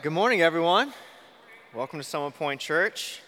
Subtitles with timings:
[0.00, 0.94] Good morning, everyone.
[1.74, 3.20] Welcome to Summit Point Church.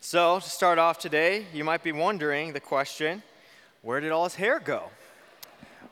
[0.00, 3.22] So, to start off today, you might be wondering the question
[3.82, 4.90] where did all his hair go?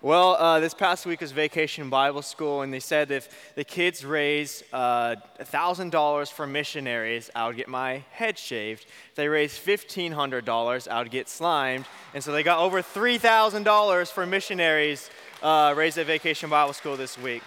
[0.03, 4.04] Well, uh, this past week was Vacation Bible School, and they said if the kids
[4.04, 8.85] raise uh, $1,000 for missionaries, I would get my head shaved.
[9.11, 11.85] If they raised $1,500, I would get slimed.
[12.15, 15.08] And so they got over $3,000 for missionaries
[15.40, 17.45] uh, raised at Vacation Bible School this week.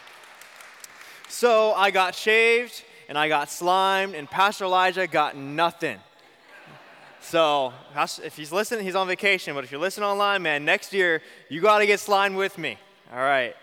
[1.29, 5.99] So I got shaved and I got slimed, and Pastor Elijah got nothing.
[7.21, 7.71] So
[8.23, 9.53] if he's listening, he's on vacation.
[9.53, 12.77] But if you're listening online, man, next year you got to get slimed with me.
[13.13, 13.55] All right.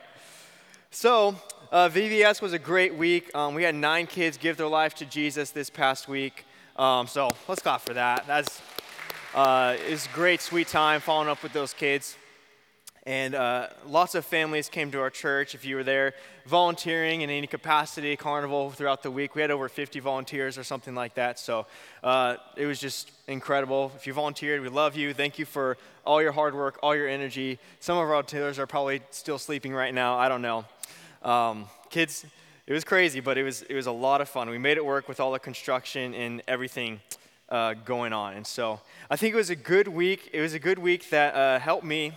[0.93, 1.35] So
[1.73, 3.35] uh, VBS was a great week.
[3.35, 6.45] Um, we had nine kids give their life to Jesus this past week.
[6.77, 8.27] Um, so let's clap for that.
[8.29, 8.63] That's
[9.35, 12.17] uh, it's great, sweet time following up with those kids.
[13.07, 15.55] And uh, lots of families came to our church.
[15.55, 16.13] If you were there
[16.45, 20.97] volunteering in any capacity, carnival throughout the week, we had over 50 volunteers or something
[20.97, 21.39] like that.
[21.39, 21.67] So
[22.03, 23.93] uh, it was just incredible.
[23.95, 25.15] If you volunteered, we love you.
[25.15, 27.61] Thank you for all your hard work, all your energy.
[27.79, 30.19] Some of our volunteers are probably still sleeping right now.
[30.19, 30.65] I don't know.
[31.23, 32.27] Um, kids,
[32.67, 34.51] it was crazy, but it was, it was a lot of fun.
[34.51, 37.01] We made it work with all the construction and everything
[37.51, 38.35] uh, going on.
[38.35, 40.31] And so I think it was a good week.
[40.33, 42.15] It was a good week that uh, helped me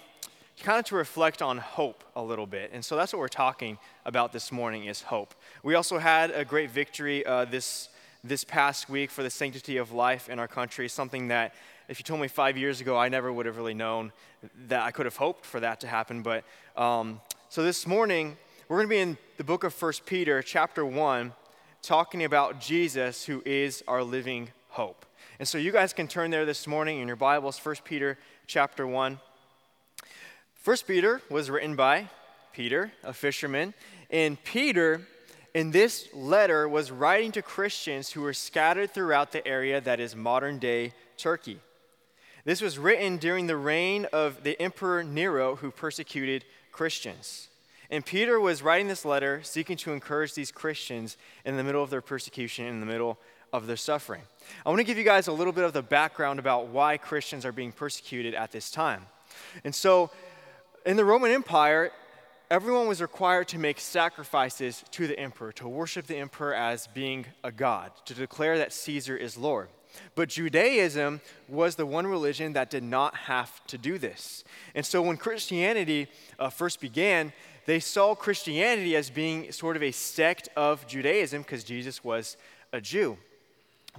[0.64, 2.72] kind of to reflect on hope a little bit.
[2.74, 5.34] And so that's what we're talking about this morning is hope.
[5.64, 7.90] We also had a great victory uh, this,
[8.24, 11.56] this past week for the sanctity of life in our country, something that
[11.88, 14.12] if you told me five years ago, I never would have really known
[14.68, 16.22] that I could have hoped for that to happen.
[16.22, 16.44] But
[16.76, 18.38] um, so this morning,
[18.68, 21.34] we're going to be in the book of First Peter, chapter 1,
[21.82, 25.06] talking about Jesus, who is our living hope.
[25.40, 28.86] And so you guys can turn there this morning in your Bibles, First Peter, chapter
[28.86, 29.20] 1.
[30.60, 32.10] First Peter was written by
[32.52, 33.74] Peter, a fisherman,
[34.12, 35.08] and Peter
[35.54, 40.18] in this letter was writing to Christians who were scattered throughout the area that is
[40.18, 41.60] modern day Turkey.
[42.44, 46.44] This was written during the reign of the Emperor Nero, who persecuted
[46.74, 47.48] Christians.
[47.90, 51.16] And Peter was writing this letter seeking to encourage these Christians
[51.46, 53.18] in the middle of their persecution, in the middle
[53.54, 54.24] of their suffering.
[54.66, 57.46] I want to give you guys a little bit of the background about why Christians
[57.46, 59.06] are being persecuted at this time.
[59.64, 60.12] And so,
[60.90, 61.92] in the Roman Empire,
[62.50, 67.28] everyone was required to make sacrifices to the emperor, to worship the emperor as being
[67.44, 69.70] a god, to declare that Caesar is Lord.
[70.16, 74.44] But Judaism was the one religion that did not have to do this.
[74.74, 76.08] And so when Christianity
[76.40, 77.34] uh, first began,
[77.68, 82.36] they saw Christianity as being sort of a sect of Judaism because Jesus was
[82.74, 83.16] a Jew.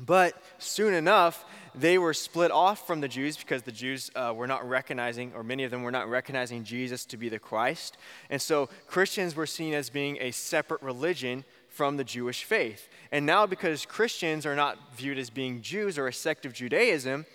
[0.01, 1.45] But soon enough,
[1.75, 5.43] they were split off from the Jews because the Jews uh, were not recognizing, or
[5.43, 7.97] many of them were not recognizing Jesus to be the Christ.
[8.29, 12.89] And so Christians were seen as being a separate religion from the Jewish faith.
[13.13, 17.27] And now, because Christians are not viewed as being Jews or a sect of Judaism,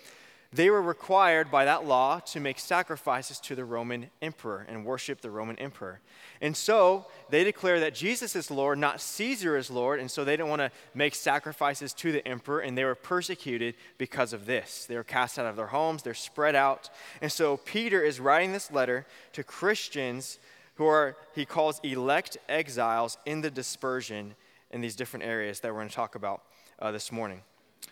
[0.52, 5.20] they were required by that law to make sacrifices to the Roman emperor and worship
[5.20, 6.00] the Roman emperor.
[6.40, 10.36] And so they declare that Jesus is Lord, not Caesar is Lord, and so they
[10.36, 14.86] didn't want to make sacrifices to the emperor, and they were persecuted because of this.
[14.86, 16.90] They were cast out of their homes, they're spread out.
[17.20, 20.38] And so Peter is writing this letter to Christians
[20.76, 24.34] who are, he calls elect exiles in the dispersion
[24.70, 26.42] in these different areas that we're going to talk about
[26.78, 27.40] uh, this morning.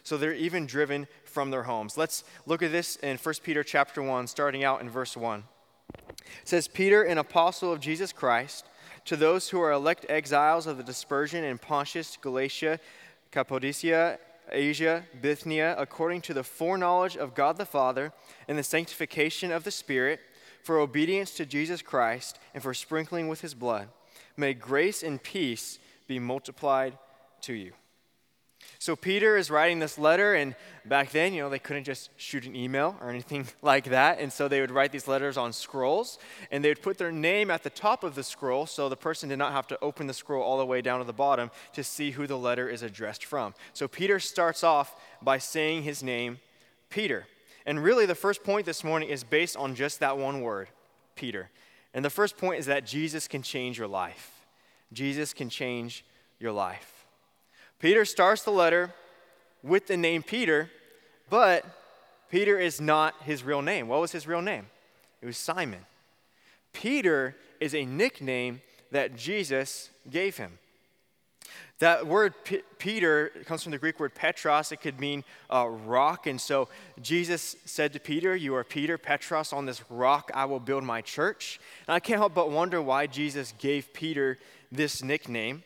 [0.02, 1.96] So they're even driven from their homes.
[1.96, 5.44] Let's look at this in 1 Peter chapter 1, starting out in verse 1.
[6.08, 8.66] It says, Peter, an apostle of Jesus Christ,
[9.06, 12.80] to those who are elect exiles of the dispersion in Pontus, Galatia,
[13.30, 14.18] Cappadocia,
[14.50, 18.12] Asia, Bithynia, according to the foreknowledge of God the Father
[18.46, 20.20] and the sanctification of the Spirit,
[20.62, 23.88] for obedience to Jesus Christ and for sprinkling with his blood,
[24.36, 26.96] may grace and peace be multiplied
[27.42, 27.72] to you.
[28.84, 32.44] So Peter is writing this letter, and back then, you know, they couldn't just shoot
[32.44, 34.20] an email or anything like that.
[34.20, 36.18] And so they would write these letters on scrolls,
[36.50, 39.30] and they would put their name at the top of the scroll so the person
[39.30, 41.82] did not have to open the scroll all the way down to the bottom to
[41.82, 43.54] see who the letter is addressed from.
[43.72, 46.40] So Peter starts off by saying his name,
[46.90, 47.26] Peter.
[47.64, 50.68] And really, the first point this morning is based on just that one word,
[51.16, 51.48] Peter.
[51.94, 54.44] And the first point is that Jesus can change your life.
[54.92, 56.04] Jesus can change
[56.38, 56.93] your life.
[57.84, 58.94] Peter starts the letter
[59.62, 60.70] with the name Peter,
[61.28, 61.66] but
[62.30, 63.88] Peter is not his real name.
[63.88, 64.68] What was his real name?
[65.20, 65.80] It was Simon.
[66.72, 70.58] Peter is a nickname that Jesus gave him.
[71.78, 74.72] That word P- Peter comes from the Greek word Petros.
[74.72, 75.22] It could mean
[75.52, 76.26] uh, rock.
[76.26, 76.70] And so
[77.02, 81.02] Jesus said to Peter, You are Peter, Petros, on this rock I will build my
[81.02, 81.60] church.
[81.86, 84.38] And I can't help but wonder why Jesus gave Peter
[84.72, 85.64] this nickname.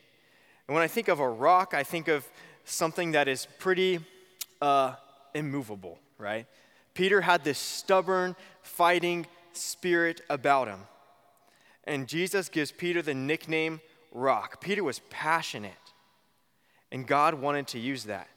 [0.69, 2.29] And when I think of a rock, I think of
[2.65, 4.01] something that is pretty
[4.61, 4.95] uh,
[5.35, 6.47] immovable, right?
[6.95, 10.81] Peter had this stubborn, fighting spirit about him.
[11.85, 13.81] And Jesus gives Peter the nickname
[14.13, 14.61] Rock.
[14.61, 15.73] Peter was passionate,
[16.91, 18.29] and God wanted to use that.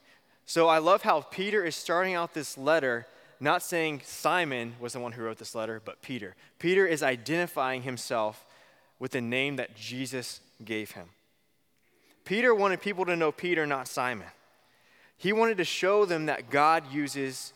[0.45, 3.07] So I love how Peter is starting out this letter
[3.39, 6.35] not saying Simon was the one who wrote this letter, but Peter.
[6.59, 8.45] Peter is identifying himself
[8.99, 11.09] with the name that Jesus gave him.
[12.25, 14.27] Peter wanted people to know Peter, not Simon.
[15.17, 17.53] He wanted to show them that God uses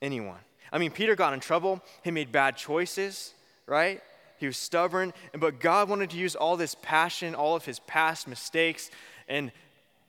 [0.00, 0.38] anyone.
[0.72, 3.34] I mean, Peter got in trouble, he made bad choices,
[3.66, 4.00] right?
[4.38, 8.28] He was stubborn, but God wanted to use all this passion, all of his past
[8.28, 8.90] mistakes
[9.28, 9.50] and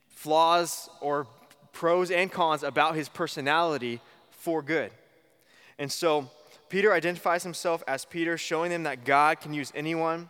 [0.10, 1.28] flaws or
[1.72, 4.02] pros and cons about his personality
[4.32, 4.92] for good.
[5.80, 6.30] And so
[6.70, 10.30] Peter identifies himself as Peter, showing them that God can use anyone.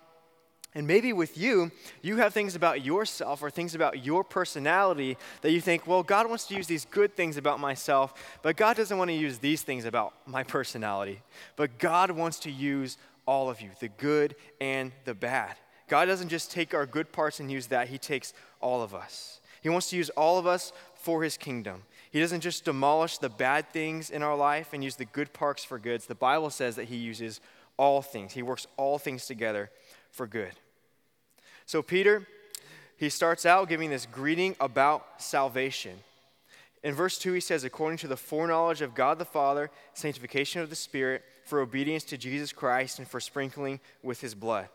[0.75, 1.71] And maybe with you,
[2.04, 6.30] you have things about yourself or things about your personality that you think, well, God
[6.30, 9.63] wants to use these good things about myself, but God doesn't want to use these
[9.63, 11.21] things about my personality.
[11.56, 15.56] But God wants to use all of you, the good and the bad.
[15.88, 19.42] God doesn't just take our good parts and use that, He takes all of us.
[19.62, 21.83] He wants to use all of us for His kingdom.
[22.12, 25.63] He doesn't just demolish the bad things in our life and use the good parts
[25.63, 26.06] for goods.
[26.06, 27.42] The Bible says that He uses
[27.75, 29.71] all things, He works all things together
[30.12, 30.54] for good.
[31.66, 32.28] So, Peter,
[32.98, 36.00] he starts out giving this greeting about salvation.
[36.84, 40.70] In verse 2, he says, according to the foreknowledge of God the Father, sanctification of
[40.70, 44.70] the Spirit, for obedience to Jesus Christ, and for sprinkling with his blood.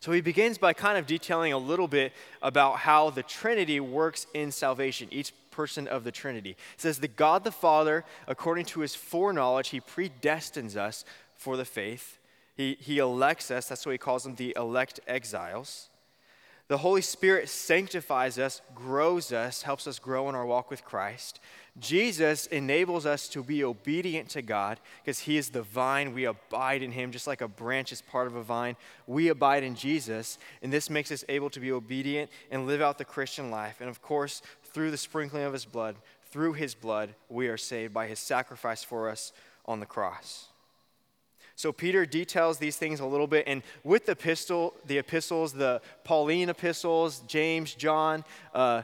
[0.00, 2.12] So he begins by kind of detailing a little bit
[2.42, 6.50] about how the Trinity works in salvation, each person of the Trinity.
[6.50, 11.04] It says, The God the Father, according to his foreknowledge, he predestines us
[11.36, 12.18] for the faith
[12.54, 15.88] he, he elects us, that's why he calls them the elect exiles.
[16.66, 21.38] The Holy Spirit sanctifies us, grows us, helps us grow in our walk with Christ.
[21.78, 26.14] Jesus enables us to be obedient to God because He is the vine.
[26.14, 28.76] We abide in Him, just like a branch is part of a vine.
[29.06, 32.96] We abide in Jesus, and this makes us able to be obedient and live out
[32.96, 33.76] the Christian life.
[33.80, 35.96] And of course, through the sprinkling of His blood,
[36.30, 39.34] through His blood, we are saved by His sacrifice for us
[39.66, 40.46] on the cross.
[41.56, 45.80] So Peter details these things a little bit, and with the epistle, the epistles, the
[46.02, 48.24] Pauline epistles, James, John,
[48.54, 48.82] uh,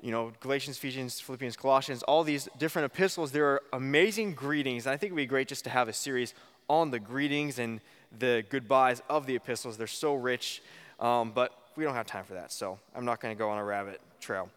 [0.00, 4.86] you know, Galatians, Ephesians, Philippians, Colossians, all these different epistles, there are amazing greetings.
[4.86, 6.34] And I think it would be great just to have a series
[6.68, 7.80] on the greetings and
[8.16, 9.76] the goodbyes of the epistles.
[9.76, 10.62] They're so rich,
[11.00, 13.58] um, but we don't have time for that, so I'm not going to go on
[13.58, 14.50] a rabbit trail.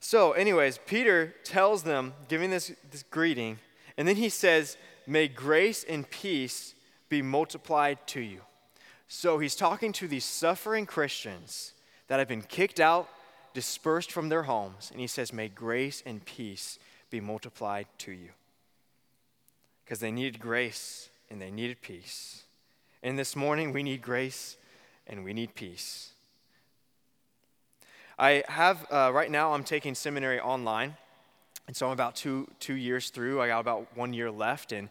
[0.00, 3.58] So, anyways, Peter tells them, giving this, this greeting,
[3.96, 4.76] and then he says,
[5.06, 6.74] May grace and peace
[7.12, 8.40] be multiplied to you.
[9.06, 11.74] So he's talking to these suffering Christians
[12.08, 13.06] that have been kicked out,
[13.52, 16.78] dispersed from their homes, and he says, May grace and peace
[17.10, 18.30] be multiplied to you.
[19.84, 22.44] Because they needed grace and they needed peace.
[23.02, 24.56] And this morning, we need grace
[25.06, 26.12] and we need peace.
[28.18, 30.96] I have, uh, right now, I'm taking seminary online.
[31.66, 33.42] And so I'm about two, two years through.
[33.42, 34.72] I got about one year left.
[34.72, 34.88] And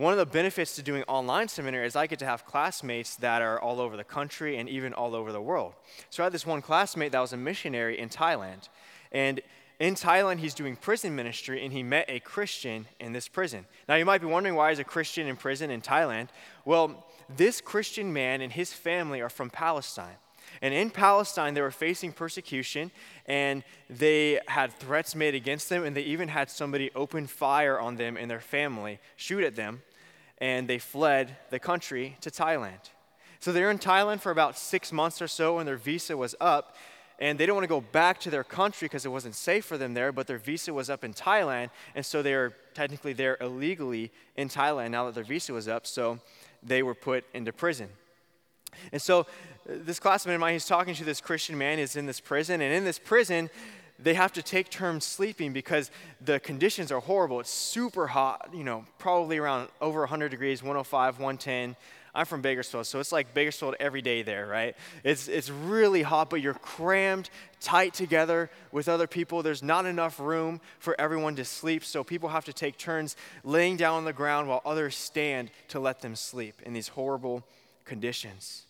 [0.00, 3.42] one of the benefits to doing online seminary is I get to have classmates that
[3.42, 5.74] are all over the country and even all over the world.
[6.08, 8.70] So I had this one classmate that was a missionary in Thailand.
[9.12, 9.42] And
[9.78, 13.66] in Thailand, he's doing prison ministry, and he met a Christian in this prison.
[13.90, 16.28] Now, you might be wondering why is a Christian in prison in Thailand?
[16.64, 20.16] Well, this Christian man and his family are from Palestine.
[20.62, 22.90] And in Palestine, they were facing persecution,
[23.26, 27.96] and they had threats made against them, and they even had somebody open fire on
[27.96, 29.82] them and their family, shoot at them
[30.40, 32.90] and they fled the country to Thailand.
[33.40, 36.76] So they're in Thailand for about six months or so, and their visa was up.
[37.18, 39.76] And they don't want to go back to their country because it wasn't safe for
[39.76, 44.10] them there, but their visa was up in Thailand, and so they're technically there illegally
[44.36, 46.18] in Thailand now that their visa was up, so
[46.62, 47.88] they were put into prison.
[48.92, 49.24] And so uh,
[49.66, 52.72] this classmate of mine, he's talking to this Christian man, is in this prison, and
[52.72, 53.50] in this prison,
[54.02, 55.90] they have to take turns sleeping because
[56.20, 57.40] the conditions are horrible.
[57.40, 61.76] It's super hot, you know, probably around over 100 degrees, 105, 110.
[62.12, 64.74] I'm from Bakersfield, so it's like Bakersfield every day there, right?
[65.04, 67.30] It's, it's really hot, but you're crammed
[67.60, 69.42] tight together with other people.
[69.42, 73.76] There's not enough room for everyone to sleep, so people have to take turns laying
[73.76, 77.44] down on the ground while others stand to let them sleep in these horrible
[77.84, 78.64] conditions.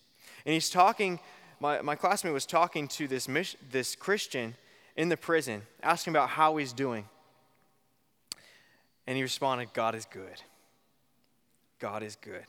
[0.45, 1.19] And he's talking,
[1.61, 3.27] my, my classmate was talking to this,
[3.71, 4.55] this Christian
[5.01, 7.07] in the prison, asking about how he's doing.
[9.07, 10.43] And he responded, God is good.
[11.79, 12.45] God is good.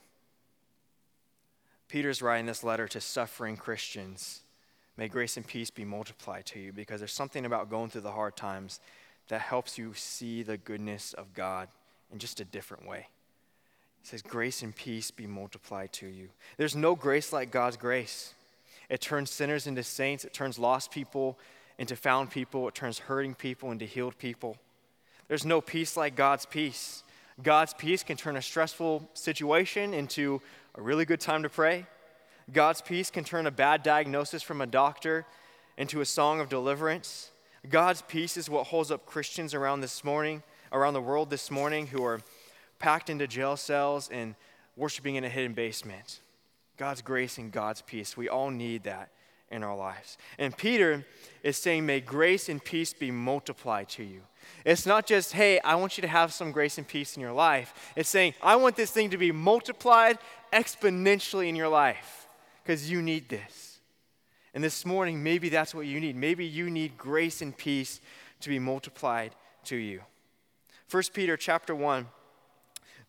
[1.87, 4.41] Peter's writing this letter to suffering Christians
[4.97, 8.11] May grace and peace be multiplied to you because there's something about going through the
[8.11, 8.81] hard times
[9.29, 11.69] that helps you see the goodness of God
[12.11, 13.07] in just a different way.
[14.01, 16.27] He says, Grace and peace be multiplied to you.
[16.57, 18.33] There's no grace like God's grace.
[18.89, 21.39] It turns sinners into saints, it turns lost people
[21.81, 24.55] into found people, it turns hurting people into healed people.
[25.27, 27.01] There's no peace like God's peace.
[27.41, 30.43] God's peace can turn a stressful situation into
[30.75, 31.87] a really good time to pray.
[32.53, 35.25] God's peace can turn a bad diagnosis from a doctor
[35.75, 37.31] into a song of deliverance.
[37.67, 41.87] God's peace is what holds up Christians around this morning, around the world this morning
[41.87, 42.21] who are
[42.77, 44.35] packed into jail cells and
[44.77, 46.19] worshiping in a hidden basement.
[46.77, 48.15] God's grace and God's peace.
[48.15, 49.09] We all need that
[49.51, 50.17] in our lives.
[50.37, 51.05] And Peter
[51.43, 54.21] is saying, May grace and peace be multiplied to you.
[54.65, 57.31] It's not just, hey, I want you to have some grace and peace in your
[57.31, 57.93] life.
[57.95, 60.17] It's saying, I want this thing to be multiplied
[60.51, 62.27] exponentially in your life
[62.63, 63.79] because you need this.
[64.53, 66.15] And this morning, maybe that's what you need.
[66.15, 68.01] Maybe you need grace and peace
[68.41, 70.01] to be multiplied to you.
[70.89, 72.07] 1 Peter chapter 1,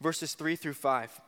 [0.01, 1.21] verses 3 through 5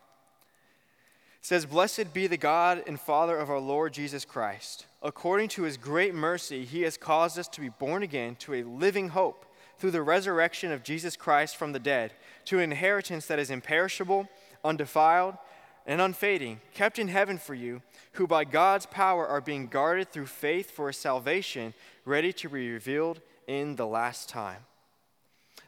[1.44, 4.86] says, Blessed be the God and Father of our Lord Jesus Christ.
[5.02, 8.62] According to his great mercy, he has caused us to be born again to a
[8.62, 9.44] living hope
[9.78, 12.14] through the resurrection of Jesus Christ from the dead,
[12.46, 14.26] to an inheritance that is imperishable,
[14.64, 15.36] undefiled,
[15.84, 17.82] and unfading, kept in heaven for you,
[18.12, 21.74] who by God's power are being guarded through faith for a salvation
[22.06, 24.62] ready to be revealed in the last time.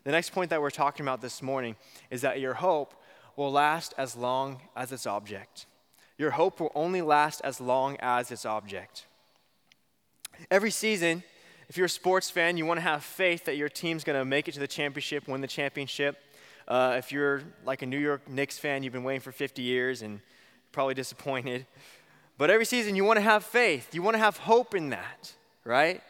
[0.05, 1.77] The next point that we're talking about this morning
[2.11, 2.95] is that your hope
[3.37, 5.67] will last as long as its object.
[6.19, 9.05] Your hope will only last as long as its object.
[10.51, 11.23] Every season,
[11.69, 14.25] if you're a sports fan, you want to have faith that your team's going to
[14.25, 16.17] make it to the championship, win the championship.
[16.67, 20.03] Uh, if you're like a New York Knicks fan, you've been waiting for 50 years
[20.03, 20.21] and
[20.73, 21.67] probably disappointed.
[22.39, 23.95] But every season, you want to have faith.
[23.95, 26.03] You want to have hope in that, right?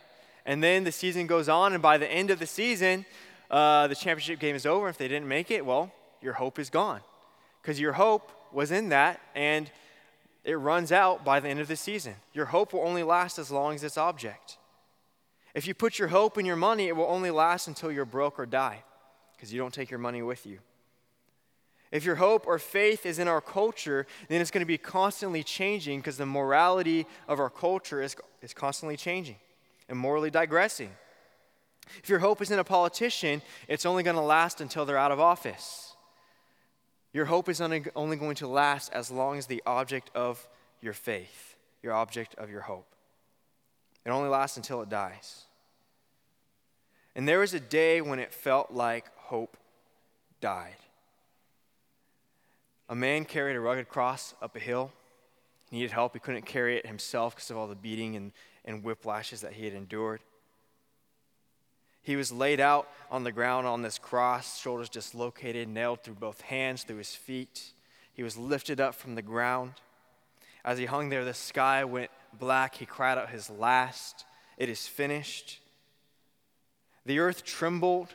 [0.44, 3.04] And then the season goes on, and by the end of the season,
[3.50, 4.88] uh, the championship game is over.
[4.88, 7.00] If they didn't make it, well, your hope is gone
[7.66, 9.68] because your hope was in that and
[10.44, 12.14] it runs out by the end of the season.
[12.32, 14.56] Your hope will only last as long as its object.
[15.52, 18.38] If you put your hope in your money, it will only last until you're broke
[18.38, 18.84] or die
[19.32, 20.60] because you don't take your money with you.
[21.90, 25.42] If your hope or faith is in our culture, then it's going to be constantly
[25.42, 29.38] changing because the morality of our culture is, is constantly changing
[29.88, 30.90] and morally digressing.
[32.00, 35.10] If your hope is in a politician, it's only going to last until they're out
[35.10, 35.95] of office.
[37.16, 40.46] Your hope is only going to last as long as the object of
[40.82, 42.94] your faith, your object of your hope.
[44.04, 45.44] It only lasts until it dies.
[47.14, 49.56] And there was a day when it felt like hope
[50.42, 50.76] died.
[52.90, 54.92] A man carried a rugged cross up a hill.
[55.70, 56.12] He needed help.
[56.12, 58.30] He couldn't carry it himself because of all the beating and,
[58.66, 60.20] and whiplashes that he had endured.
[62.06, 66.40] He was laid out on the ground on this cross, shoulders dislocated, nailed through both
[66.40, 67.72] hands, through his feet.
[68.14, 69.72] He was lifted up from the ground.
[70.64, 72.76] As he hung there, the sky went black.
[72.76, 74.24] He cried out his last,
[74.56, 75.58] It is finished.
[77.04, 78.14] The earth trembled.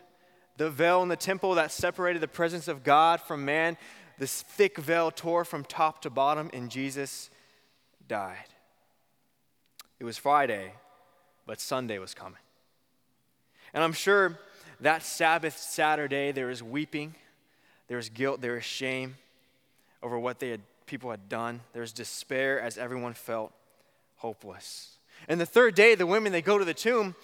[0.56, 3.76] The veil in the temple that separated the presence of God from man,
[4.18, 7.30] this thick veil tore from top to bottom, and Jesus
[8.08, 8.38] died.
[10.00, 10.72] It was Friday,
[11.46, 12.40] but Sunday was coming.
[13.74, 14.40] And I'm sure
[14.82, 17.16] that Sabbath Saturday there was weeping,
[17.88, 19.18] there was guilt, there was shame
[20.04, 21.62] over what they had, people had done.
[21.74, 23.54] There was despair as everyone felt
[24.18, 24.98] hopeless.
[25.28, 27.16] And the third day, the women they go to the tomb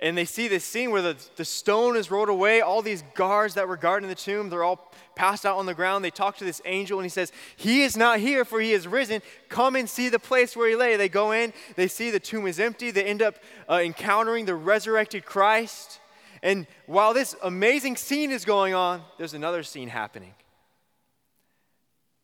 [0.00, 2.60] and they see this scene where the, the stone is rolled away.
[2.60, 6.04] All these guards that were guarding the tomb, they're all passed out on the ground.
[6.04, 8.88] They talk to this angel, and he says, He is not here, for he is
[8.88, 9.22] risen.
[9.48, 10.96] Come and see the place where he lay.
[10.96, 12.90] They go in, they see the tomb is empty.
[12.90, 13.36] They end up
[13.70, 16.00] uh, encountering the resurrected Christ.
[16.42, 20.34] And while this amazing scene is going on, there's another scene happening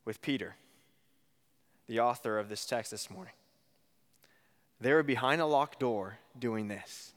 [0.04, 0.56] with Peter,
[1.86, 3.32] the author of this text this morning.
[4.80, 7.12] They were behind a locked door doing this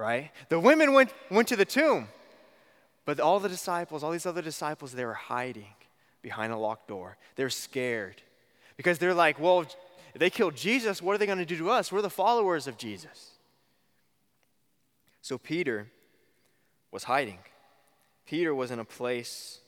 [0.00, 0.30] right?
[0.48, 2.08] The women went, went to the tomb,
[3.04, 5.74] but all the disciples, all these other disciples, they were hiding
[6.22, 7.16] behind a locked door.
[7.36, 8.22] They're scared
[8.76, 9.76] because they're like, well, if
[10.16, 11.92] they killed Jesus, what are they going to do to us?
[11.92, 13.32] We're the followers of Jesus.
[15.22, 15.88] So Peter
[16.90, 17.38] was hiding.
[18.26, 19.60] Peter was in a place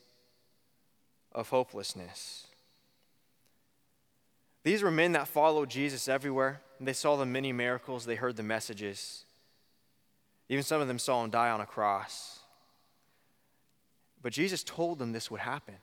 [1.33, 2.47] of hopelessness.
[4.65, 6.63] These were men that followed Jesus everywhere.
[6.81, 9.25] They saw the many miracles, they heard the messages.
[10.49, 12.41] Even some of them saw him die on a cross.
[14.23, 15.75] But Jesus told them this would happen.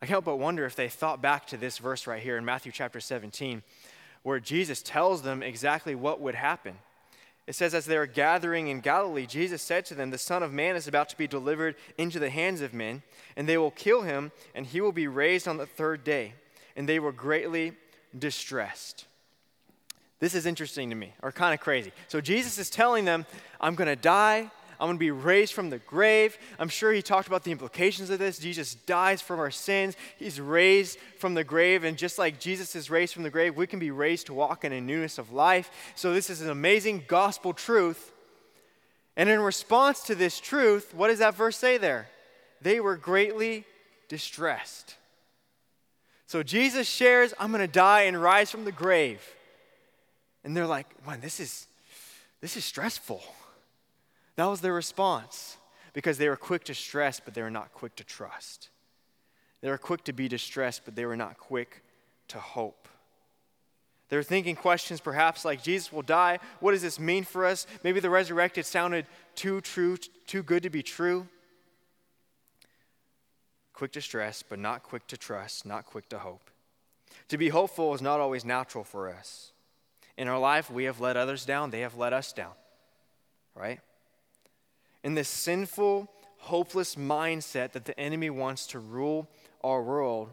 [0.00, 2.44] I can't help but wonder if they thought back to this verse right here in
[2.44, 3.62] Matthew chapter 17,
[4.22, 6.78] where Jesus tells them exactly what would happen.
[7.48, 10.52] It says, As they were gathering in Galilee, Jesus said to them, The Son of
[10.52, 13.02] Man is about to be delivered into the hands of men,
[13.36, 16.34] and they will kill him, and he will be raised on the third day.
[16.76, 17.72] And they were greatly
[18.16, 19.06] distressed.
[20.20, 21.92] This is interesting to me, or kind of crazy.
[22.08, 23.24] So Jesus is telling them,
[23.60, 24.50] I'm going to die.
[24.80, 26.38] I'm going to be raised from the grave.
[26.58, 28.38] I'm sure he talked about the implications of this.
[28.38, 29.96] Jesus dies from our sins.
[30.18, 31.82] He's raised from the grave.
[31.82, 34.64] And just like Jesus is raised from the grave, we can be raised to walk
[34.64, 35.70] in a newness of life.
[35.96, 38.12] So, this is an amazing gospel truth.
[39.16, 42.08] And in response to this truth, what does that verse say there?
[42.62, 43.64] They were greatly
[44.08, 44.94] distressed.
[46.26, 49.20] So, Jesus shares, I'm going to die and rise from the grave.
[50.48, 51.66] And they're like, man, this is,
[52.40, 53.22] this is stressful.
[54.36, 55.58] That was their response
[55.92, 58.70] because they were quick to stress, but they were not quick to trust.
[59.60, 61.82] They were quick to be distressed, but they were not quick
[62.28, 62.88] to hope.
[64.08, 66.38] They were thinking questions perhaps like, Jesus will die.
[66.60, 67.66] What does this mean for us?
[67.84, 71.28] Maybe the resurrected sounded too true, too good to be true.
[73.74, 76.50] Quick to stress, but not quick to trust, not quick to hope.
[77.28, 79.52] To be hopeful is not always natural for us.
[80.18, 82.52] In our life, we have let others down, they have let us down,
[83.54, 83.80] right?
[85.04, 86.06] in this sinful,
[86.38, 89.28] hopeless mindset that the enemy wants to rule
[89.62, 90.30] our world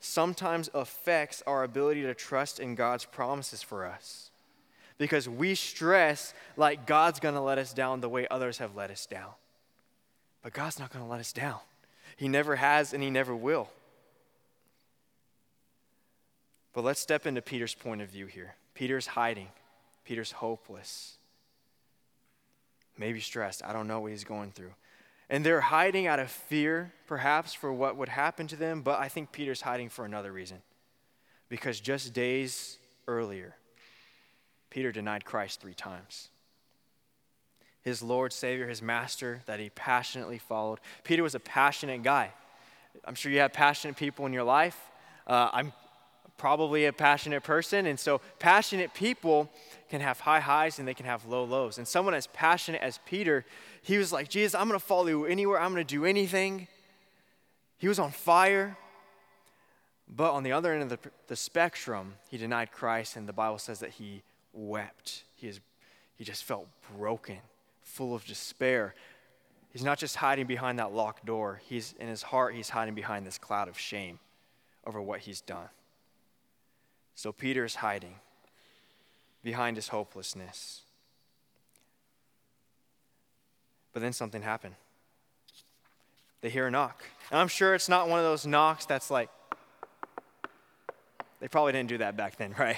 [0.00, 4.30] sometimes affects our ability to trust in God's promises for us.
[4.96, 8.90] Because we stress like God's going to let us down the way others have let
[8.90, 9.30] us down.
[10.42, 11.60] But God's not going to let us down.
[12.16, 13.70] He never has and He never will.
[16.72, 18.54] But let's step into Peter's point of view here.
[18.78, 19.48] Peter's hiding,
[20.04, 21.16] Peter's hopeless
[22.96, 23.64] maybe stressed.
[23.64, 24.72] I don't know what he's going through.
[25.28, 29.08] And they're hiding out of fear, perhaps, for what would happen to them, but I
[29.08, 30.58] think Peter's hiding for another reason.
[31.48, 33.56] Because just days earlier,
[34.70, 36.28] Peter denied Christ three times.
[37.82, 40.78] His Lord, Savior, his Master that he passionately followed.
[41.02, 42.30] Peter was a passionate guy.
[43.04, 44.78] I'm sure you have passionate people in your life.
[45.26, 45.72] Uh, I'm
[46.38, 47.84] probably a passionate person.
[47.84, 49.50] And so, passionate people
[49.90, 51.76] can have high highs and they can have low lows.
[51.76, 53.44] And someone as passionate as Peter,
[53.82, 56.68] he was like, Jesus, I'm going to follow you anywhere, I'm going to do anything.
[57.76, 58.76] He was on fire.
[60.08, 63.58] But on the other end of the, the spectrum, he denied Christ, and the Bible
[63.58, 64.22] says that he
[64.54, 65.24] wept.
[65.34, 65.60] He, is,
[66.16, 67.38] he just felt broken,
[67.82, 68.94] full of despair.
[69.70, 73.26] He's not just hiding behind that locked door, he's in his heart, he's hiding behind
[73.26, 74.18] this cloud of shame
[74.86, 75.68] over what he's done.
[77.18, 78.14] So Peter's hiding
[79.42, 80.82] behind his hopelessness.
[83.92, 84.76] But then something happened.
[86.42, 87.02] They hear a knock.
[87.32, 89.30] And I'm sure it's not one of those knocks that's like,
[91.40, 92.76] they probably didn't do that back then, right?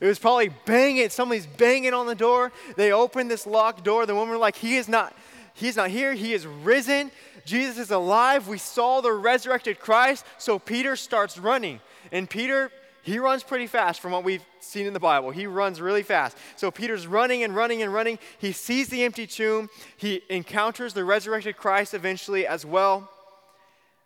[0.00, 2.50] It was probably banging, somebody's banging on the door.
[2.78, 4.06] They open this locked door.
[4.06, 5.14] The woman like, He is not,
[5.52, 7.10] he's not here, he is risen.
[7.44, 8.48] Jesus is alive.
[8.48, 10.24] We saw the resurrected Christ.
[10.38, 11.80] So Peter starts running.
[12.10, 12.70] And Peter
[13.02, 15.30] he runs pretty fast from what we've seen in the Bible.
[15.30, 16.36] He runs really fast.
[16.54, 18.18] So Peter's running and running and running.
[18.38, 19.70] He sees the empty tomb.
[19.96, 23.10] He encounters the resurrected Christ eventually as well.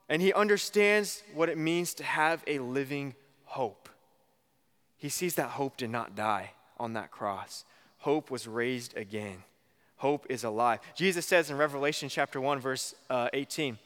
[0.08, 3.88] And he understands what it means to have a living hope.
[4.96, 7.64] He sees that hope did not die on that cross,
[7.98, 9.42] hope was raised again.
[9.98, 10.80] Hope is alive.
[10.94, 13.78] Jesus says in Revelation chapter 1, verse uh, 18,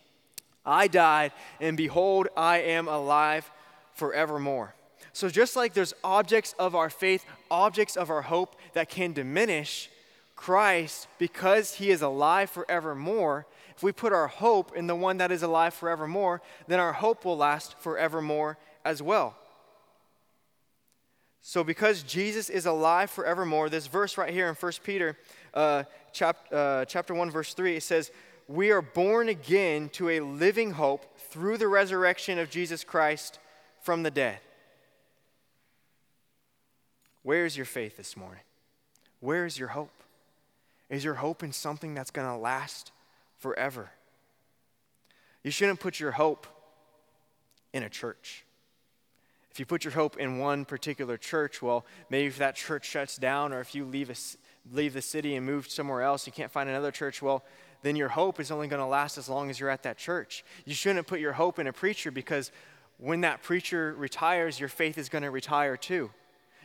[0.67, 3.49] I died, and behold, I am alive
[3.93, 4.75] forevermore.
[5.21, 9.91] So, just like there's objects of our faith, objects of our hope that can diminish,
[10.35, 15.31] Christ, because he is alive forevermore, if we put our hope in the one that
[15.31, 19.37] is alive forevermore, then our hope will last forevermore as well.
[21.43, 25.19] So, because Jesus is alive forevermore, this verse right here in 1 Peter
[25.53, 25.83] uh,
[26.51, 28.11] uh, chapter 1, verse 3, it says,
[28.49, 33.39] We are born again to a living hope through the resurrection of Jesus Christ
[33.83, 34.39] from the dead.
[37.23, 38.43] Where is your faith this morning?
[39.21, 39.93] Where is your hope?
[40.89, 42.93] Is your hope in something that's going to last
[43.39, 43.91] forever?
[45.45, 46.47] You shouldn't put your hope
[47.73, 48.45] in a church.
[49.51, 53.17] If you put your hope in one particular church, well, maybe if that church shuts
[53.17, 54.15] down or if you leave, a,
[54.75, 57.45] leave the city and move somewhere else, you can't find another church, well,
[57.83, 60.45] then your hope is only going to last as long as you're at that church.
[60.65, 62.53] You shouldn't put your hope in a preacher because
[62.99, 66.11] when that preacher retires, your faith is going to retire too.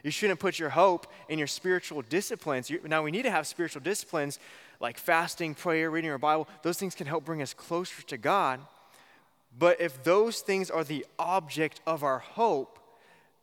[0.05, 2.71] You shouldn't put your hope in your spiritual disciplines.
[2.83, 4.37] Now, we need to have spiritual disciplines
[4.79, 6.47] like fasting, prayer, reading our Bible.
[6.61, 8.59] Those things can help bring us closer to God.
[9.57, 12.77] But if those things are the object of our hope,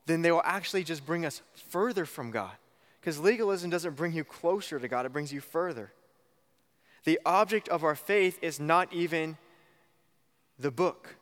[0.06, 2.52] then they will actually just bring us further from God.
[3.00, 5.90] Because legalism doesn't bring you closer to God, it brings you further.
[7.02, 9.36] The object of our faith is not even
[10.60, 11.16] the book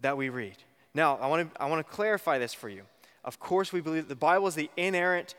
[0.00, 0.56] that we read.
[0.94, 2.84] Now, I want to I want to clarify this for you.
[3.24, 5.34] Of course, we believe the Bible is the inerrant,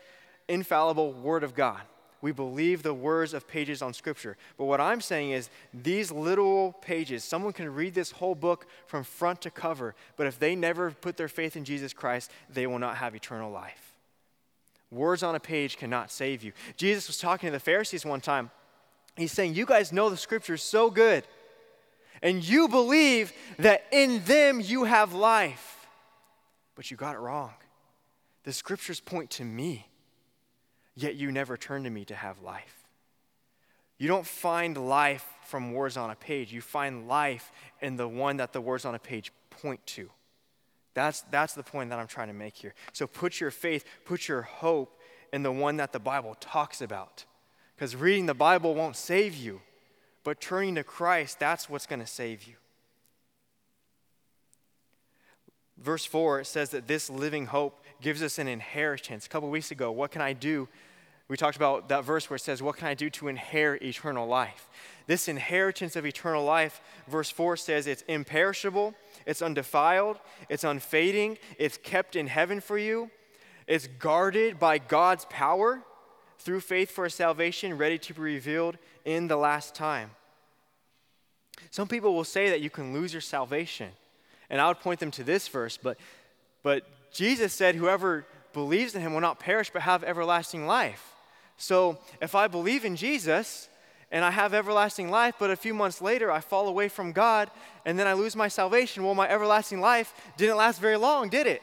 [0.48, 1.80] infallible Word of God.
[2.20, 4.36] We believe the words of pages on Scripture.
[4.56, 9.02] But what I'm saying is, these literal pages, someone can read this whole book from
[9.02, 12.78] front to cover, but if they never put their faith in Jesus Christ, they will
[12.78, 13.96] not have eternal life.
[14.92, 16.52] Words on a page cannot save you.
[16.76, 18.52] Jesus was talking to the Pharisees one time.
[19.16, 21.24] He's saying, You guys know the Scriptures so good,
[22.22, 25.88] and you believe that in them you have life,
[26.76, 27.50] but you got it wrong.
[28.44, 29.88] The Scriptures point to me
[30.94, 32.86] yet you never turn to me to have life.
[33.98, 36.52] You don't find life from words on a page.
[36.52, 40.10] You find life in the one that the words on a page point to.
[40.94, 42.74] That's, that's the point that I'm trying to make here.
[42.92, 45.00] So put your faith, put your hope
[45.32, 47.24] in the one that the Bible talks about.
[47.74, 49.60] Because reading the Bible won't save you,
[50.24, 52.54] but turning to Christ, that's what's going to save you.
[55.78, 59.26] Verse 4, it says that this living hope gives us an inheritance.
[59.26, 60.68] A couple weeks ago, what can I do?
[61.28, 64.26] We talked about that verse where it says, What can I do to inherit eternal
[64.26, 64.68] life?
[65.06, 68.94] This inheritance of eternal life, verse 4 says, it's imperishable,
[69.26, 73.10] it's undefiled, it's unfading, it's kept in heaven for you,
[73.66, 75.82] it's guarded by God's power
[76.38, 80.10] through faith for salvation, ready to be revealed in the last time.
[81.70, 83.90] Some people will say that you can lose your salvation.
[84.50, 85.98] And I would point them to this verse, but,
[86.62, 91.14] but Jesus said, Whoever believes in him will not perish but have everlasting life.
[91.56, 93.68] So if I believe in Jesus
[94.10, 97.50] and I have everlasting life, but a few months later I fall away from God
[97.84, 101.46] and then I lose my salvation, well, my everlasting life didn't last very long, did
[101.46, 101.62] it?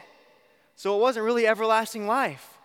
[0.76, 2.58] So it wasn't really everlasting life.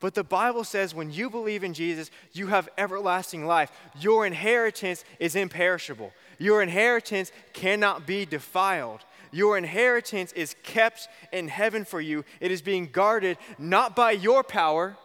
[0.00, 3.70] But the Bible says when you believe in Jesus, you have everlasting life.
[4.00, 6.12] Your inheritance is imperishable.
[6.38, 9.04] Your inheritance cannot be defiled.
[9.32, 12.24] Your inheritance is kept in heaven for you.
[12.38, 14.96] It is being guarded not by your power,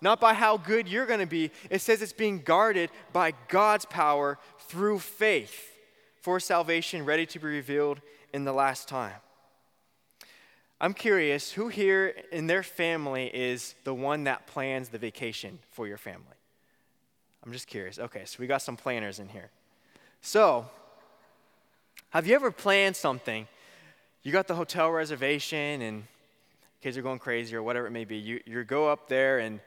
[0.00, 1.50] not by how good you're going to be.
[1.70, 5.72] It says it's being guarded by God's power through faith
[6.22, 8.00] for salvation ready to be revealed
[8.32, 9.14] in the last time.
[10.80, 15.88] I'm curious who here in their family is the one that plans the vacation for
[15.88, 16.36] your family?
[17.44, 17.98] I'm just curious.
[17.98, 19.50] Okay, so we got some planners in here.
[20.20, 20.66] So,
[22.10, 23.46] have you ever planned something
[24.24, 26.04] you got the hotel reservation and
[26.82, 28.16] kids are going crazy or whatever it may be.
[28.16, 29.60] You, you go up there and,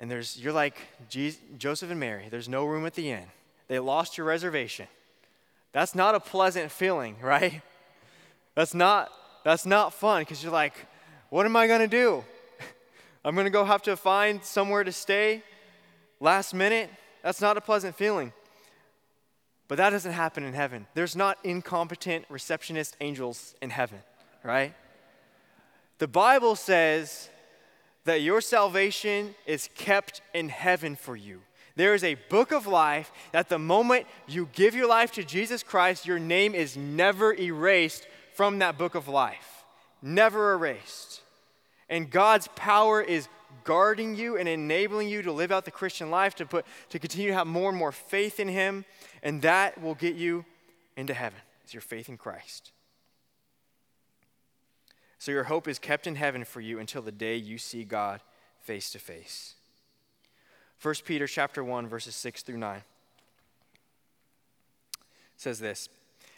[0.00, 0.76] and there's, you're like
[1.08, 2.26] Jesus, Joseph and Mary.
[2.28, 3.26] There's no room at the inn.
[3.68, 4.88] They lost your reservation.
[5.72, 7.62] That's not a pleasant feeling, right?
[8.56, 9.12] That's not,
[9.44, 10.74] that's not fun because you're like,
[11.30, 12.24] what am I going to do?
[13.24, 15.44] I'm going to go have to find somewhere to stay
[16.18, 16.90] last minute.
[17.22, 18.32] That's not a pleasant feeling.
[19.68, 20.86] But that doesn't happen in heaven.
[20.94, 23.98] There's not incompetent receptionist angels in heaven,
[24.44, 24.74] right?
[25.98, 27.30] The Bible says
[28.04, 31.40] that your salvation is kept in heaven for you.
[31.74, 35.62] There is a book of life that the moment you give your life to Jesus
[35.62, 39.64] Christ, your name is never erased from that book of life.
[40.00, 41.20] Never erased.
[41.88, 43.28] And God's power is
[43.64, 47.28] guarding you and enabling you to live out the Christian life, to, put, to continue
[47.28, 48.84] to have more and more faith in Him,
[49.26, 50.44] and that will get you
[50.96, 52.70] into heaven, is your faith in Christ.
[55.18, 58.20] So your hope is kept in heaven for you until the day you see God
[58.60, 59.56] face to face.
[60.80, 62.82] 1 Peter chapter 1 verses 6 through 9
[65.36, 65.88] says this,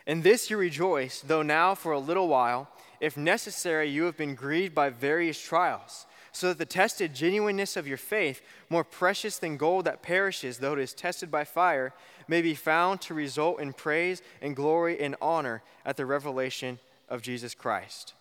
[0.07, 4.35] "In this you rejoice, though now for a little while, if necessary, you have been
[4.35, 6.07] grieved by various trials."
[6.39, 10.75] so that the tested genuineness of your faith, more precious than gold that perishes, though
[10.75, 11.93] it is tested by fire,
[12.29, 17.23] may be found to result in praise and glory and honor at the revelation of
[17.23, 18.15] Jesus Christ.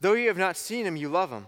[0.00, 1.46] Though you have not seen him, you love him.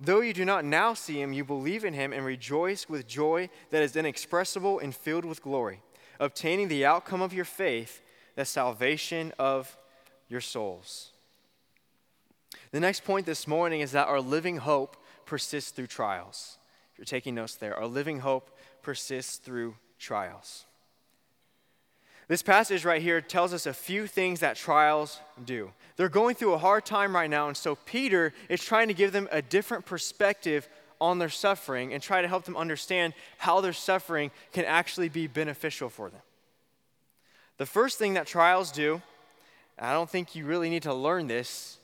[0.00, 3.50] Though you do not now see him, you believe in him and rejoice with joy
[3.70, 5.82] that is inexpressible and filled with glory,
[6.18, 8.00] obtaining the outcome of your faith,
[8.34, 9.76] the salvation of
[10.28, 11.10] your souls.
[12.72, 14.96] The next point this morning is that our living hope
[15.26, 16.56] persists through trials.
[16.92, 20.64] If you're taking notes there, our living hope persists through trials.
[22.30, 25.72] This passage right here tells us a few things that trials do.
[25.96, 29.10] They're going through a hard time right now, and so Peter is trying to give
[29.10, 30.68] them a different perspective
[31.00, 35.26] on their suffering and try to help them understand how their suffering can actually be
[35.26, 36.20] beneficial for them.
[37.56, 39.02] The first thing that trials do,
[39.76, 41.78] I don't think you really need to learn this,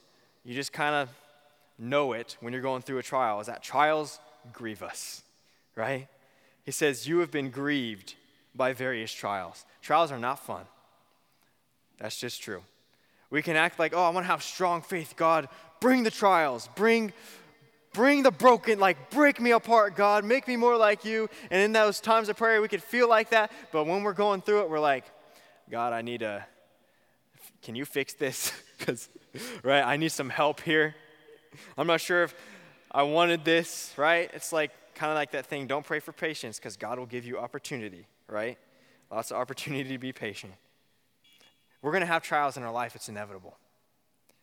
[0.44, 1.08] you just kind of
[1.76, 4.20] know it when you're going through a trial is that trials
[4.52, 5.22] grieve us,
[5.74, 6.06] right?
[6.64, 8.14] He says, You have been grieved
[8.56, 9.64] by various trials.
[9.82, 10.64] Trials are not fun.
[11.98, 12.62] That's just true.
[13.30, 15.14] We can act like, oh, I want to have strong faith.
[15.16, 15.48] God,
[15.80, 17.12] bring the trials, bring,
[17.92, 21.28] bring the broken, like break me apart, God, make me more like you.
[21.50, 23.50] And in those times of prayer, we could feel like that.
[23.72, 25.04] But when we're going through it, we're like,
[25.70, 26.46] God, I need a,
[27.62, 28.52] can you fix this?
[28.78, 29.08] Because,
[29.62, 30.94] right, I need some help here.
[31.78, 32.34] I'm not sure if
[32.90, 34.30] I wanted this, right?
[34.34, 37.24] It's like kind of like that thing don't pray for patience because God will give
[37.24, 38.58] you opportunity, right?
[39.10, 40.52] Lots of opportunity to be patient.
[41.82, 43.56] We're going to have trials in our life, it's inevitable.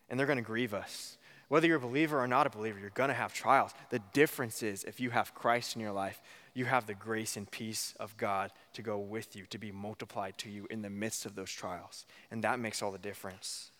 [0.10, 1.18] And they're going to grieve us.
[1.50, 3.74] Whether you're a believer or not a believer, you're going to have trials.
[3.90, 6.22] The difference is if you have Christ in your life,
[6.54, 10.38] you have the grace and peace of God to go with you, to be multiplied
[10.40, 12.06] to you in the midst of those trials.
[12.32, 13.72] And that makes all the difference.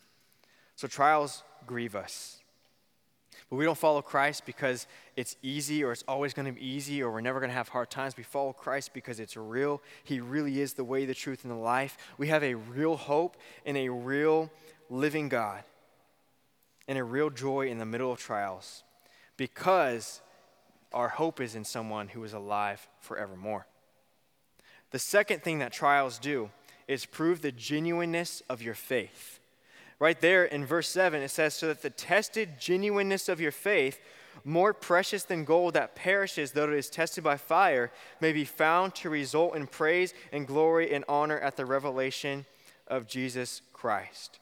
[0.76, 2.43] So trials grieve us.
[3.50, 7.02] But we don't follow Christ because it's easy or it's always going to be easy
[7.02, 8.18] or we're never going to have hard times.
[8.18, 9.82] We follow Christ because it's real.
[10.04, 11.98] He really is the way, the truth, and the life.
[12.18, 14.52] We have a real hope in a real
[14.90, 15.64] living God
[16.88, 18.84] and a real joy in the middle of trials
[19.38, 20.22] because
[20.94, 23.66] our hope is in someone who is alive forevermore.
[24.92, 26.52] The second thing that trials do
[26.88, 29.40] is prove the genuineness of your faith.
[30.04, 34.02] Right there in verse 7, it says, So that the tested genuineness of your faith,
[34.44, 37.90] more precious than gold that perishes, though it is tested by fire,
[38.20, 42.46] may be found to result in praise and glory and honor at the revelation
[42.86, 44.40] of Jesus Christ.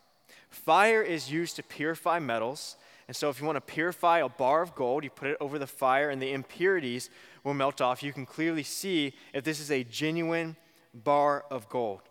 [0.49, 2.75] Fire is used to purify metals.
[3.07, 5.59] And so, if you want to purify a bar of gold, you put it over
[5.59, 7.11] the fire, and the impurities
[7.43, 8.01] will melt off.
[8.01, 10.55] You can clearly see if this is a genuine
[10.91, 12.01] bar of gold.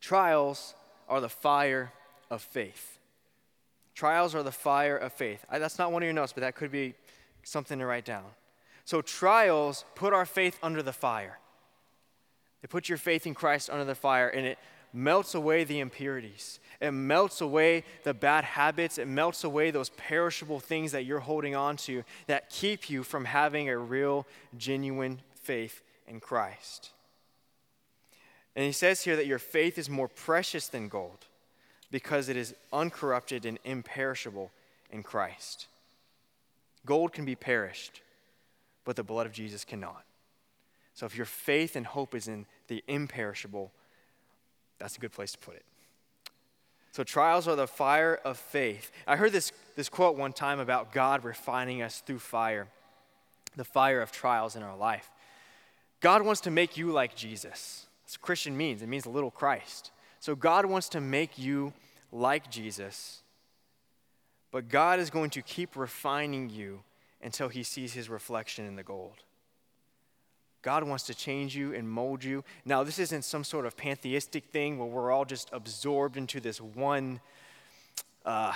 [0.00, 0.74] Trials
[1.08, 1.92] are the fire
[2.30, 2.98] of faith.
[3.94, 5.44] Trials are the fire of faith.
[5.48, 6.94] I, that's not one of your notes, but that could be
[7.42, 8.24] something to write down.
[8.84, 11.38] So, trials put our faith under the fire.
[12.62, 14.58] They put your faith in Christ under the fire, and it
[14.92, 16.60] melts away the impurities.
[16.80, 18.98] It melts away the bad habits.
[18.98, 23.24] It melts away those perishable things that you're holding on to that keep you from
[23.24, 26.90] having a real, genuine faith in Christ.
[28.56, 31.26] And he says here that your faith is more precious than gold
[31.90, 34.50] because it is uncorrupted and imperishable
[34.90, 35.66] in Christ.
[36.86, 38.00] Gold can be perished,
[38.84, 40.04] but the blood of Jesus cannot.
[40.94, 43.70] So if your faith and hope is in the imperishable,
[44.78, 45.64] that's a good place to put it.
[46.92, 48.90] So trials are the fire of faith.
[49.06, 52.68] I heard this, this quote one time about God refining us through fire,
[53.54, 55.10] the fire of trials in our life.
[56.00, 57.85] God wants to make you like Jesus.
[58.06, 58.82] That's what Christian means.
[58.82, 59.90] It means little Christ.
[60.20, 61.72] So God wants to make you
[62.12, 63.22] like Jesus,
[64.52, 66.84] but God is going to keep refining you
[67.20, 69.24] until he sees his reflection in the gold.
[70.62, 72.42] God wants to change you and mold you.
[72.64, 76.60] Now, this isn't some sort of pantheistic thing where we're all just absorbed into this
[76.60, 77.20] one.
[78.24, 78.52] Uh,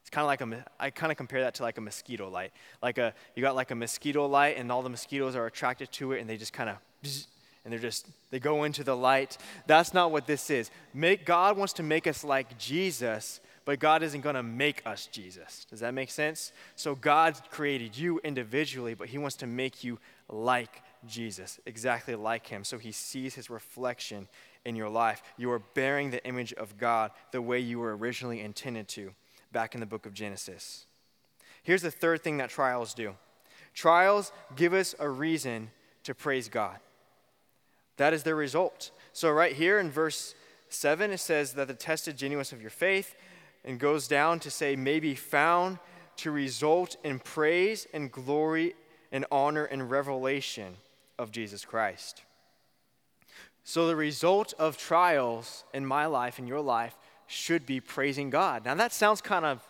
[0.00, 2.52] it's kind of like a, I kind of compare that to like a mosquito light.
[2.82, 6.12] Like a, you got like a mosquito light, and all the mosquitoes are attracted to
[6.12, 6.76] it, and they just kind of,
[7.66, 9.36] and they're just, they go into the light.
[9.66, 10.70] That's not what this is.
[10.94, 15.06] Make, God wants to make us like Jesus, but God isn't going to make us
[15.12, 15.66] Jesus.
[15.68, 16.52] Does that make sense?
[16.76, 19.98] So God created you individually, but He wants to make you
[20.30, 24.28] like Jesus, exactly like him, so he sees his reflection
[24.64, 25.22] in your life.
[25.36, 29.12] You are bearing the image of God the way you were originally intended to
[29.52, 30.86] back in the book of Genesis.
[31.62, 33.14] Here's the third thing that trials do
[33.74, 35.70] trials give us a reason
[36.04, 36.78] to praise God.
[37.96, 38.90] That is their result.
[39.12, 40.34] So, right here in verse
[40.68, 43.14] 7, it says that the tested genuineness of your faith
[43.64, 45.78] and goes down to say, may be found
[46.18, 48.74] to result in praise and glory
[49.10, 50.76] and honor and revelation
[51.18, 52.22] of Jesus Christ.
[53.64, 58.64] So, the result of trials in my life, in your life, should be praising God.
[58.64, 59.66] Now, that sounds kind of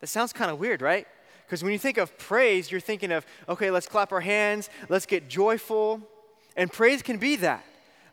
[0.00, 1.06] that sounds kind of weird, right?
[1.46, 5.06] Because when you think of praise, you're thinking of, okay, let's clap our hands, let's
[5.06, 6.00] get joyful.
[6.56, 7.64] And praise can be that.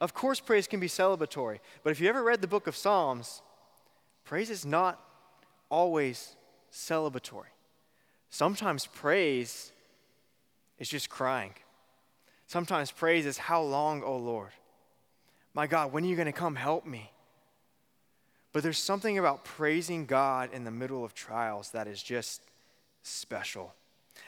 [0.02, 1.60] Of course, praise can be celebratory.
[1.84, 3.42] But if you ever read the book of Psalms,
[4.24, 5.00] praise is not
[5.70, 6.36] always
[6.72, 7.54] celebratory.
[8.30, 9.72] Sometimes praise
[10.78, 11.54] is just crying.
[12.48, 14.52] Sometimes praise is, How long, O Lord?
[15.54, 17.12] My God, when are you going to come help me?
[18.52, 22.42] But there's something about praising God in the middle of trials that is just
[23.04, 23.74] special.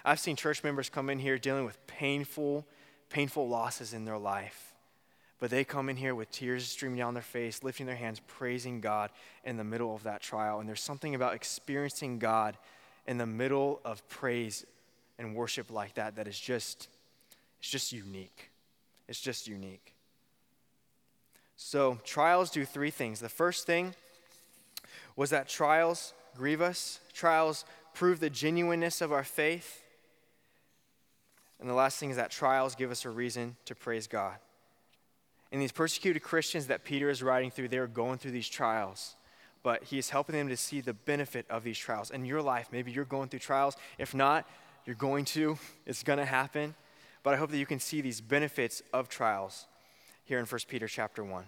[0.04, 2.65] I've seen church members come in here dealing with painful,
[3.10, 4.74] painful losses in their life.
[5.39, 8.82] But they come in here with tears streaming down their face, lifting their hands, praising
[8.82, 9.12] God
[9.43, 10.60] in the middle of that trial.
[10.60, 12.58] And there's something about experiencing God
[13.06, 14.65] in the middle of praise
[15.20, 16.89] and worship like that that is just
[17.60, 18.52] it's just unique.
[19.08, 19.93] It's just unique.
[21.56, 23.20] So, trials do three things.
[23.20, 23.96] The first thing
[25.15, 29.84] was that trials grieve us, trials prove the genuineness of our faith.
[31.60, 34.36] And the last thing is that trials give us a reason to praise God.
[35.52, 39.15] And these persecuted Christians that Peter is writing through, they're going through these trials.
[39.63, 42.12] But he is helping them to see the benefit of these trials.
[42.12, 43.76] In your life, maybe you're going through trials.
[43.98, 44.48] If not,
[44.86, 45.58] you're going to.
[45.86, 46.76] It's going to happen.
[47.24, 49.65] But I hope that you can see these benefits of trials
[50.24, 51.46] here in 1 Peter chapter 1.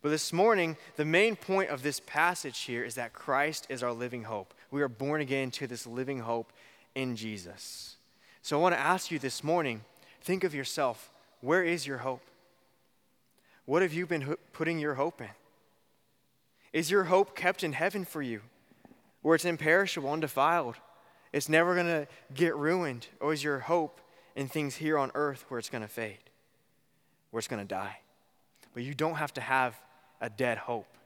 [0.00, 3.92] But this morning, the main point of this passage here is that Christ is our
[3.92, 4.54] living hope.
[4.70, 6.52] We are born again to this living hope
[6.94, 7.96] in Jesus.
[8.42, 9.82] So I want to ask you this morning
[10.20, 11.10] think of yourself.
[11.40, 12.22] Where is your hope?
[13.64, 15.28] What have you been putting your hope in?
[16.72, 18.40] Is your hope kept in heaven for you,
[19.22, 20.76] where it's imperishable, undefiled?
[21.32, 23.06] It's never going to get ruined?
[23.20, 24.00] Or is your hope
[24.34, 26.18] in things here on earth where it's going to fade,
[27.30, 27.98] where it's going to die?
[28.74, 29.74] But you don't have to have
[30.20, 30.96] a dead hope.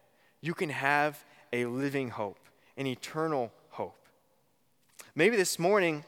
[0.40, 2.38] You can have a living hope,
[2.76, 4.06] an eternal hope.
[5.14, 6.04] Maybe this morning,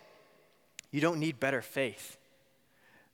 [0.95, 2.19] you don't need better faith.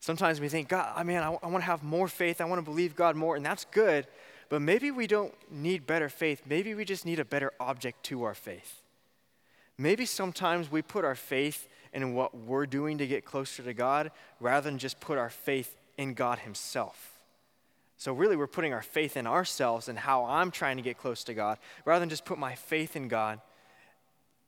[0.00, 2.42] Sometimes we think, God, I mean, I, I want to have more faith.
[2.42, 4.06] I want to believe God more, and that's good.
[4.50, 6.42] But maybe we don't need better faith.
[6.46, 8.82] Maybe we just need a better object to our faith.
[9.78, 14.10] Maybe sometimes we put our faith in what we're doing to get closer to God
[14.40, 17.18] rather than just put our faith in God Himself.
[17.96, 21.24] So, really, we're putting our faith in ourselves and how I'm trying to get close
[21.24, 23.40] to God rather than just put my faith in God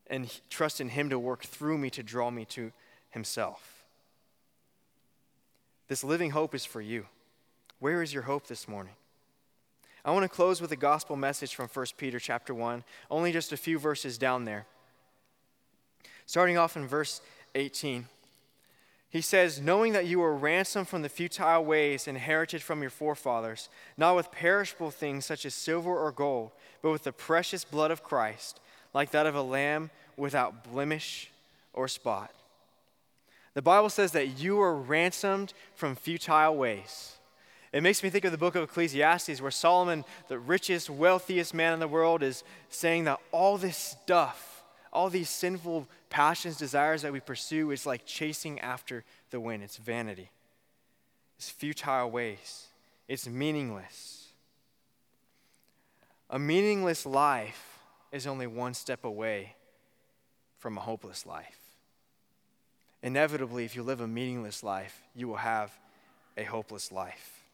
[0.09, 2.73] and trust in Him to work through me to draw me to
[3.13, 3.85] Himself.
[5.89, 7.07] This living hope is for you.
[7.79, 8.95] Where is your hope this morning?
[10.05, 13.53] I want to close with a gospel message from 1 Peter chapter 1, only just
[13.53, 14.67] a few verses down there.
[16.27, 17.21] Starting off in verse
[17.55, 18.07] 18.
[19.11, 23.69] He says, knowing that you were ransomed from the futile ways inherited from your forefathers,
[23.99, 28.03] not with perishable things such as silver or gold, but with the precious blood of
[28.03, 28.59] Christ,
[28.95, 31.31] like that of a lamb without blemish
[31.75, 32.33] or spot.
[33.55, 37.17] The Bible says that you are ransomed from futile ways.
[37.73, 41.73] It makes me think of the book of Ecclesiastes, where Solomon, the richest, wealthiest man
[41.73, 44.53] in the world, is saying that all this stuff
[44.93, 49.63] all these sinful passions, desires that we pursue is like chasing after the wind.
[49.63, 50.31] It's vanity,
[51.39, 52.67] it's futile ways,
[53.09, 54.19] it's meaningless.
[56.29, 57.79] A meaningless life
[58.11, 59.55] is only one step away
[60.59, 61.59] from a hopeless life.
[63.03, 65.73] Inevitably, if you live a meaningless life, you will have
[66.37, 67.45] a hopeless life.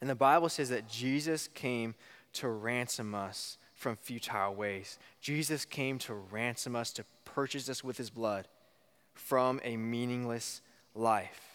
[0.00, 1.94] And the Bible says that Jesus came
[2.34, 4.98] to ransom us from futile ways.
[5.20, 8.48] Jesus came to ransom us, to purchase us with his blood
[9.14, 10.60] from a meaningless
[10.94, 11.52] life.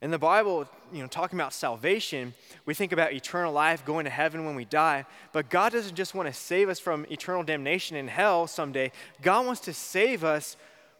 [0.00, 2.32] In the Bible, you know, talking about salvation,
[2.66, 6.14] we think about eternal life, going to heaven when we die, but God doesn't just
[6.14, 8.92] want to save us from eternal damnation in hell someday.
[9.22, 10.56] God wants to save us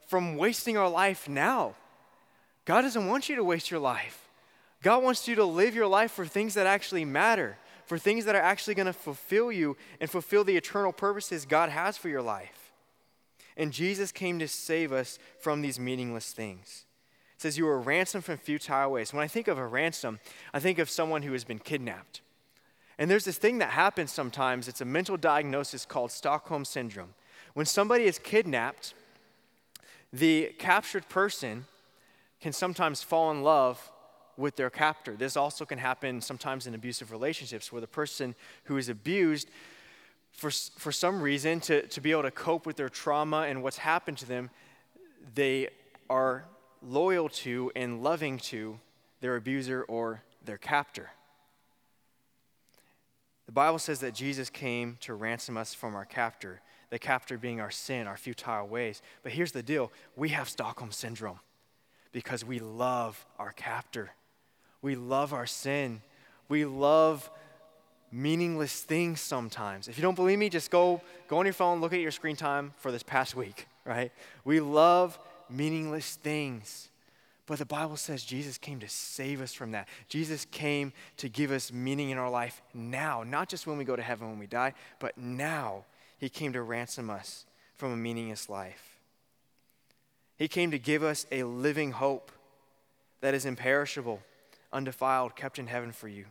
[0.09, 1.75] from wasting our life now.
[2.65, 4.27] God doesn't want you to waste your life.
[4.83, 7.57] God wants you to live your life for things that actually matter
[7.89, 11.69] for things that are actually going to fulfill you and fulfill the eternal purposes God
[11.69, 12.71] has for your life.
[13.57, 16.85] And Jesus came to save us from these meaningless things.
[17.35, 19.11] It says, You were ransomed from futile ways.
[19.11, 20.19] When I think of a ransom,
[20.53, 22.21] I think of someone who has been kidnapped.
[22.99, 27.15] And there's this thing that happens sometimes, it's a mental diagnosis called Stockholm Syndrome.
[27.55, 28.93] When somebody is kidnapped,
[30.11, 31.65] the captured person
[32.41, 33.91] can sometimes fall in love
[34.37, 35.15] with their captor.
[35.15, 39.49] This also can happen sometimes in abusive relationships where the person who is abused,
[40.31, 43.79] for, for some reason, to, to be able to cope with their trauma and what's
[43.79, 44.49] happened to them,
[45.35, 45.67] they
[46.09, 46.45] are
[46.81, 48.79] loyal to and loving to
[49.19, 51.09] their abuser or their captor.
[53.45, 57.61] The Bible says that Jesus came to ransom us from our captor, the captor being
[57.61, 59.01] our sin, our futile ways.
[59.23, 61.39] But here's the deal we have Stockholm Syndrome
[62.11, 64.11] because we love our captor.
[64.81, 66.01] We love our sin.
[66.47, 67.29] We love
[68.11, 69.87] meaningless things sometimes.
[69.87, 72.35] If you don't believe me, just go, go on your phone, look at your screen
[72.35, 74.11] time for this past week, right?
[74.43, 76.89] We love meaningless things.
[77.45, 79.87] But the Bible says Jesus came to save us from that.
[80.07, 83.95] Jesus came to give us meaning in our life now, not just when we go
[83.95, 85.85] to heaven when we die, but now.
[86.19, 87.45] He came to ransom us
[87.75, 88.99] from a meaningless life.
[90.37, 92.31] He came to give us a living hope
[93.21, 94.21] that is imperishable
[94.71, 96.25] undefiled, kept in heaven for you.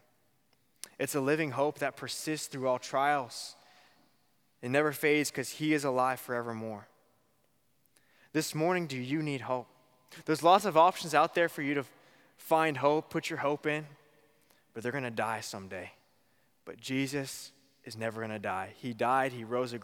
[0.99, 3.55] It's a living hope that persists through all trials.
[4.63, 6.89] It never fades because He is alive forevermore.
[8.33, 9.69] This morning, do you need hope?
[10.25, 11.85] There's lots of options out there for you to
[12.37, 13.87] find hope, put your hope in,
[14.75, 15.93] but they're going to die someday.
[16.65, 17.53] But Jesus
[17.89, 18.75] is never going to die.
[18.77, 19.75] He died, He rose,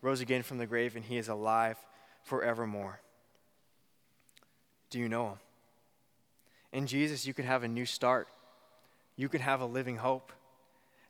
[0.00, 1.76] rose again from the grave, and He is alive
[2.22, 3.00] forevermore.
[4.90, 5.38] Do you know Him?
[6.72, 8.28] In Jesus, you can have a new start,
[9.16, 10.32] you can have a living hope.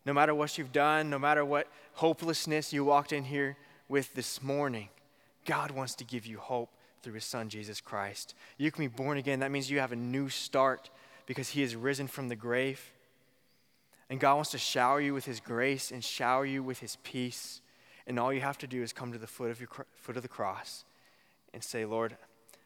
[0.06, 4.42] No matter what you've done, no matter what hopelessness you walked in here with this
[4.42, 4.88] morning,
[5.44, 6.70] God wants to give you hope
[7.02, 8.34] through his son, Jesus Christ.
[8.56, 9.40] You can be born again.
[9.40, 10.88] That means you have a new start
[11.26, 12.90] because he is risen from the grave.
[14.10, 17.60] And God wants to shower you with his grace and shower you with his peace.
[18.06, 20.22] And all you have to do is come to the foot of, your, foot of
[20.22, 20.84] the cross
[21.52, 22.16] and say, Lord,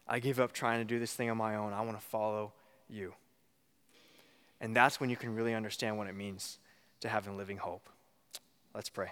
[0.07, 1.73] I give up trying to do this thing on my own.
[1.73, 2.53] I want to follow
[2.89, 3.15] you.
[4.61, 6.59] And that's when you can really understand what it means
[7.01, 7.89] to have a living hope.
[8.75, 9.11] Let's pray.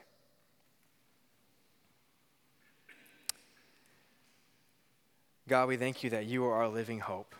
[5.48, 7.34] God, we thank you that you are our living hope.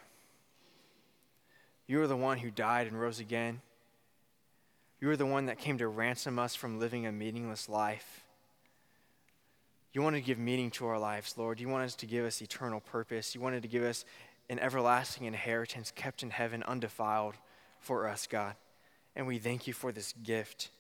[1.86, 3.61] You are the one who died and rose again.
[5.01, 8.24] You are the one that came to ransom us from living a meaningless life.
[9.92, 11.59] You wanted to give meaning to our lives, Lord.
[11.59, 13.34] You wanted to give us eternal purpose.
[13.34, 14.05] You wanted to give us
[14.51, 17.34] an everlasting inheritance kept in heaven, undefiled
[17.78, 18.55] for us, God.
[19.16, 20.70] And we thank you for this gift.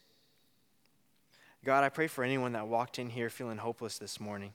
[1.64, 4.52] God, I pray for anyone that walked in here feeling hopeless this morning.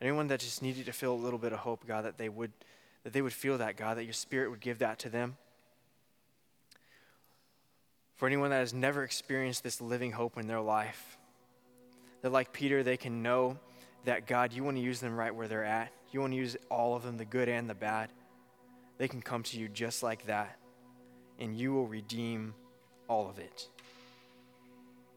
[0.00, 2.52] Anyone that just needed to feel a little bit of hope, God, that they would
[3.04, 5.36] that they would feel that, God, that your spirit would give that to them.
[8.24, 11.18] For anyone that has never experienced this living hope in their life,
[12.22, 13.58] that like Peter, they can know
[14.06, 15.92] that God, you want to use them right where they're at.
[16.10, 18.08] You want to use all of them, the good and the bad.
[18.96, 20.56] They can come to you just like that,
[21.38, 22.54] and you will redeem
[23.08, 23.68] all of it.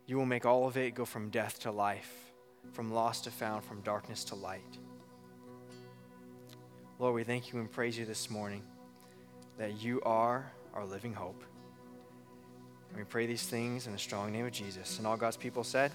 [0.06, 2.14] You will make all of it go from death to life
[2.74, 4.80] from lost to found, from darkness to light.
[7.00, 8.64] Lord, we thank you and praise you this morning
[9.58, 11.42] that you are our living hope.
[12.90, 14.98] And we pray these things in the strong name of Jesus.
[14.98, 15.92] And all God's people said,